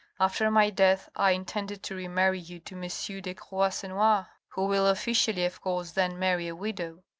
After 0.19 0.49
my 0.49 0.71
death 0.71 1.09
I 1.15 1.29
intended 1.33 1.83
to 1.83 1.95
remarry 1.95 2.39
you 2.39 2.57
to 2.61 2.73
M. 2.75 2.89
de 3.21 3.35
Croisenois, 3.35 4.25
who 4.47 4.65
will 4.65 4.87
officially 4.87 5.45
of 5.45 5.61
course 5.61 5.91
then 5.91 6.17
marry 6.17 6.47
a 6.47 6.55
widow. 6.55 7.03